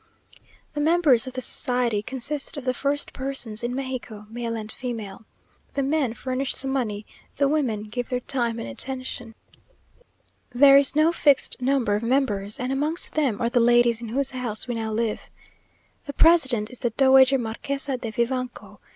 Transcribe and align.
The 0.73 0.81
members 0.81 1.27
of 1.27 1.33
the 1.33 1.43
society 1.43 2.01
consist 2.01 2.57
of 2.57 2.65
the 2.65 2.73
first 2.73 3.13
persons 3.13 3.61
in 3.63 3.75
Mexico, 3.75 4.25
male 4.31 4.55
and 4.55 4.71
female. 4.71 5.25
The 5.75 5.83
men 5.83 6.15
furnish 6.15 6.55
the 6.55 6.67
money; 6.67 7.05
the 7.37 7.47
women 7.47 7.83
give 7.83 8.09
their 8.09 8.19
time 8.21 8.57
and 8.57 8.67
attention. 8.67 9.35
There 10.49 10.75
is 10.75 10.95
no 10.95 11.11
fixed 11.11 11.61
number 11.61 11.93
of 11.95 12.01
members, 12.01 12.59
and 12.59 12.71
amongst 12.71 13.13
them 13.13 13.39
are 13.39 13.49
the 13.49 13.59
ladies 13.59 14.01
in 14.01 14.07
whose 14.07 14.31
house 14.31 14.67
we 14.67 14.73
now 14.73 14.91
live. 14.91 15.29
The 16.07 16.13
President 16.13 16.71
is 16.71 16.79
the 16.79 16.89
Dowager 16.89 17.37
Marquesa 17.37 17.95
de 17.99 18.09
Vivanco. 18.09 18.79